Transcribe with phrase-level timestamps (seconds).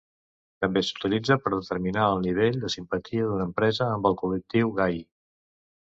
[0.63, 5.03] També s'utilitza per determinar el nivell de simpatia d'una empresa amb el col·lectiu gai.